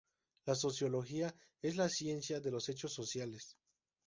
La 0.47 0.55
sociología 0.55 1.31
es 1.61 1.75
la 1.75 1.87
ciencia 1.87 2.39
de 2.39 2.49
los 2.49 2.69
hechos 2.69 2.91
sociales. 2.91 3.55